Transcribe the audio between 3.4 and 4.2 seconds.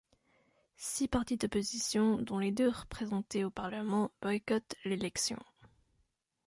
au Parlement,